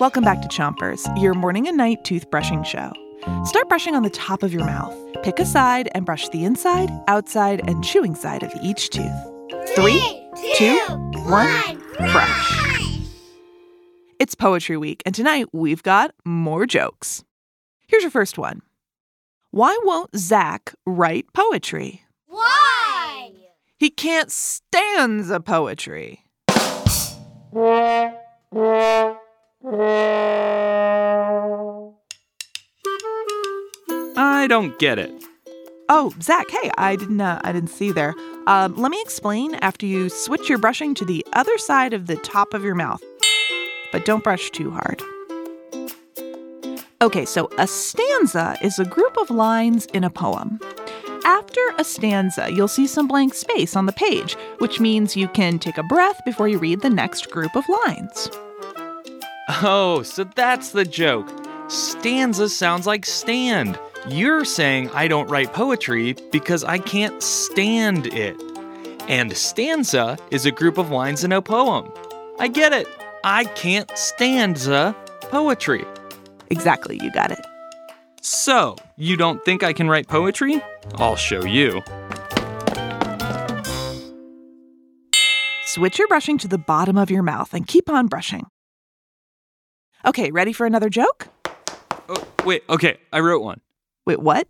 Welcome 0.00 0.24
back 0.24 0.40
to 0.40 0.48
Chompers, 0.48 1.06
your 1.20 1.34
morning 1.34 1.68
and 1.68 1.76
night 1.76 2.04
toothbrushing 2.04 2.64
show. 2.64 2.90
Start 3.44 3.68
brushing 3.68 3.94
on 3.94 4.02
the 4.02 4.08
top 4.08 4.42
of 4.42 4.50
your 4.50 4.64
mouth. 4.64 4.96
Pick 5.22 5.38
a 5.38 5.44
side 5.44 5.90
and 5.94 6.06
brush 6.06 6.26
the 6.30 6.42
inside, 6.42 6.88
outside, 7.06 7.60
and 7.68 7.84
chewing 7.84 8.14
side 8.14 8.42
of 8.42 8.50
each 8.62 8.88
tooth. 8.88 9.12
Three, 9.74 10.26
two, 10.54 10.78
one, 11.26 11.82
brush. 11.98 13.00
It's 14.18 14.34
Poetry 14.34 14.78
Week, 14.78 15.02
and 15.04 15.14
tonight 15.14 15.48
we've 15.52 15.82
got 15.82 16.14
more 16.24 16.64
jokes. 16.64 17.22
Here's 17.86 18.02
your 18.02 18.10
first 18.10 18.38
one 18.38 18.62
Why 19.50 19.78
won't 19.82 20.16
Zach 20.16 20.72
write 20.86 21.30
poetry? 21.34 22.04
Why? 22.26 23.32
He 23.76 23.90
can't 23.90 24.32
stanza 24.32 25.40
poetry. 25.40 26.24
I 34.40 34.46
don't 34.46 34.78
get 34.78 34.98
it. 34.98 35.12
Oh, 35.90 36.14
Zach, 36.22 36.46
hey, 36.50 36.70
I 36.78 36.96
didn't, 36.96 37.20
uh, 37.20 37.42
I 37.44 37.52
didn't 37.52 37.68
see 37.68 37.86
you 37.86 37.92
there. 37.92 38.14
Um, 38.46 38.74
let 38.76 38.90
me 38.90 38.98
explain 39.02 39.54
after 39.56 39.84
you 39.84 40.08
switch 40.08 40.48
your 40.48 40.56
brushing 40.56 40.94
to 40.94 41.04
the 41.04 41.26
other 41.34 41.58
side 41.58 41.92
of 41.92 42.06
the 42.06 42.16
top 42.16 42.54
of 42.54 42.64
your 42.64 42.74
mouth. 42.74 43.02
But 43.92 44.06
don't 44.06 44.24
brush 44.24 44.48
too 44.50 44.70
hard. 44.70 45.02
Okay, 47.02 47.26
so 47.26 47.50
a 47.58 47.66
stanza 47.66 48.56
is 48.62 48.78
a 48.78 48.84
group 48.86 49.14
of 49.18 49.28
lines 49.28 49.84
in 49.86 50.04
a 50.04 50.10
poem. 50.10 50.58
After 51.26 51.60
a 51.76 51.84
stanza, 51.84 52.50
you'll 52.50 52.68
see 52.68 52.86
some 52.86 53.08
blank 53.08 53.34
space 53.34 53.76
on 53.76 53.84
the 53.84 53.92
page, 53.92 54.38
which 54.58 54.80
means 54.80 55.18
you 55.18 55.28
can 55.28 55.58
take 55.58 55.76
a 55.76 55.82
breath 55.82 56.24
before 56.24 56.48
you 56.48 56.58
read 56.58 56.80
the 56.80 56.88
next 56.88 57.30
group 57.30 57.54
of 57.54 57.64
lines. 57.86 58.30
Oh, 59.62 60.02
so 60.02 60.24
that's 60.24 60.70
the 60.70 60.86
joke. 60.86 61.28
Stanza 61.68 62.48
sounds 62.48 62.86
like 62.86 63.04
stand. 63.04 63.78
You're 64.08 64.46
saying 64.46 64.88
I 64.94 65.08
don't 65.08 65.28
write 65.28 65.52
poetry 65.52 66.14
because 66.32 66.64
I 66.64 66.78
can't 66.78 67.22
stand 67.22 68.06
it. 68.06 68.34
And 69.08 69.36
stanza 69.36 70.16
is 70.30 70.46
a 70.46 70.50
group 70.50 70.78
of 70.78 70.90
lines 70.90 71.22
in 71.22 71.32
a 71.32 71.42
poem. 71.42 71.92
I 72.38 72.48
get 72.48 72.72
it. 72.72 72.88
I 73.24 73.44
can't 73.44 73.90
stanza 73.98 74.96
poetry. 75.20 75.84
Exactly, 76.48 76.98
you 77.02 77.12
got 77.12 77.30
it. 77.30 77.44
So, 78.22 78.76
you 78.96 79.18
don't 79.18 79.44
think 79.44 79.62
I 79.62 79.74
can 79.74 79.88
write 79.88 80.08
poetry? 80.08 80.62
I'll 80.94 81.16
show 81.16 81.44
you. 81.44 81.82
Switch 85.66 85.98
your 85.98 86.08
brushing 86.08 86.38
to 86.38 86.48
the 86.48 86.58
bottom 86.58 86.96
of 86.96 87.10
your 87.10 87.22
mouth 87.22 87.52
and 87.52 87.66
keep 87.66 87.90
on 87.90 88.06
brushing. 88.06 88.46
Okay, 90.06 90.30
ready 90.30 90.54
for 90.54 90.64
another 90.66 90.88
joke? 90.88 91.28
Oh, 92.08 92.26
wait, 92.46 92.64
okay, 92.70 92.96
I 93.12 93.20
wrote 93.20 93.42
one. 93.42 93.60
Wait, 94.06 94.20
what? 94.20 94.48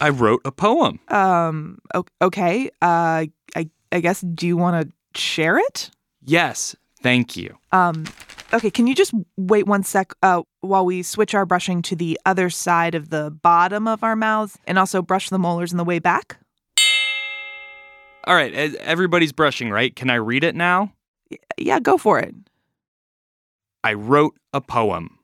I 0.00 0.10
wrote 0.10 0.42
a 0.44 0.52
poem. 0.52 1.00
Um, 1.08 1.78
okay. 2.20 2.68
Uh, 2.82 3.26
I, 3.56 3.70
I 3.92 4.00
guess, 4.00 4.20
do 4.20 4.46
you 4.46 4.56
want 4.56 4.88
to 4.88 5.18
share 5.18 5.58
it? 5.58 5.90
Yes, 6.22 6.74
thank 7.02 7.36
you. 7.36 7.56
Um, 7.72 8.04
okay, 8.52 8.70
can 8.70 8.86
you 8.86 8.94
just 8.94 9.12
wait 9.36 9.66
one 9.66 9.82
sec 9.82 10.12
uh, 10.22 10.42
while 10.60 10.84
we 10.84 11.02
switch 11.02 11.34
our 11.34 11.46
brushing 11.46 11.82
to 11.82 11.96
the 11.96 12.18
other 12.26 12.50
side 12.50 12.94
of 12.94 13.10
the 13.10 13.30
bottom 13.30 13.86
of 13.86 14.02
our 14.02 14.16
mouths 14.16 14.58
and 14.66 14.78
also 14.78 15.02
brush 15.02 15.28
the 15.28 15.38
molars 15.38 15.72
on 15.72 15.76
the 15.76 15.84
way 15.84 15.98
back? 15.98 16.38
All 18.26 18.34
right, 18.34 18.54
everybody's 18.76 19.32
brushing, 19.32 19.70
right? 19.70 19.94
Can 19.94 20.08
I 20.08 20.14
read 20.14 20.44
it 20.44 20.54
now? 20.54 20.92
Yeah, 21.58 21.78
go 21.78 21.98
for 21.98 22.18
it. 22.18 22.34
I 23.82 23.92
wrote 23.92 24.34
a 24.54 24.62
poem, 24.62 25.18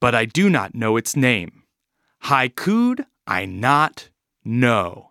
but 0.00 0.14
I 0.14 0.26
do 0.26 0.50
not 0.50 0.74
know 0.74 0.98
its 0.98 1.16
name. 1.16 1.62
Haiku'd 2.24 3.06
I 3.26 3.44
not 3.46 4.10
know. 4.44 5.10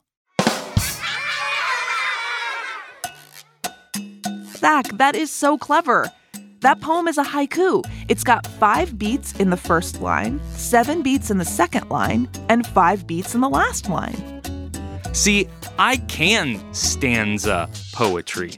Zach, 4.57 4.88
that 4.97 5.16
is 5.16 5.31
so 5.31 5.57
clever. 5.57 6.12
That 6.62 6.81
poem 6.81 7.07
is 7.07 7.18
a 7.18 7.24
haiku. 7.24 7.84
It's 8.09 8.24
got 8.24 8.47
five 8.47 8.97
beats 8.97 9.34
in 9.40 9.50
the 9.50 9.57
first 9.57 10.02
line, 10.02 10.40
seven 10.53 11.03
beats 11.03 11.29
in 11.29 11.38
the 11.38 11.46
second 11.46 11.90
line, 11.90 12.28
and 12.50 12.66
five 12.66 13.06
beats 13.06 13.35
in 13.35 13.41
the 13.41 13.50
last 13.50 13.90
line. 13.90 14.41
See, 15.13 15.47
I 15.78 15.97
can 15.97 16.62
stanza 16.74 17.69
poetry. 17.94 18.53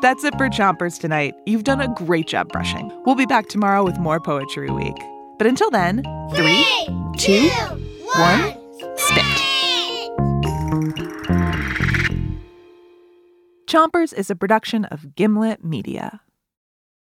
That's 0.00 0.22
it 0.22 0.38
for 0.38 0.48
Chompers 0.48 1.00
tonight. 1.00 1.34
You've 1.44 1.64
done 1.64 1.80
a 1.80 1.88
great 1.88 2.28
job 2.28 2.52
brushing. 2.52 2.92
We'll 3.04 3.16
be 3.16 3.26
back 3.26 3.48
tomorrow 3.48 3.82
with 3.82 3.98
more 3.98 4.20
Poetry 4.20 4.70
Week. 4.70 4.96
But 5.38 5.48
until 5.48 5.70
then, 5.70 6.04
three, 6.34 6.64
two, 7.18 7.48
one, 8.14 8.54
spit. 8.96 9.24
Chompers 13.66 14.14
is 14.14 14.30
a 14.30 14.36
production 14.36 14.84
of 14.84 15.16
Gimlet 15.16 15.64
Media. 15.64 16.20